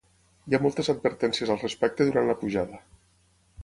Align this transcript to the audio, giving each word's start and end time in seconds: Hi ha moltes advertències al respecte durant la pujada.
Hi 0.49 0.55
ha 0.57 0.59
moltes 0.63 0.89
advertències 0.93 1.53
al 1.57 1.61
respecte 1.67 2.11
durant 2.11 2.31
la 2.35 2.41
pujada. 2.45 2.85